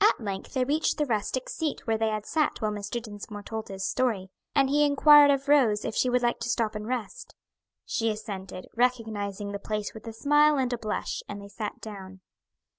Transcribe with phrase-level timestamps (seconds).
[0.00, 3.02] At length they reached the rustic seat where they had sat while Mr.
[3.02, 6.74] Dinsmore told his story, and he inquired of Rose if she would like to stop
[6.74, 7.34] and rest.
[7.84, 12.20] She assented, recognizing the place with a smile and a blush, and they sat down.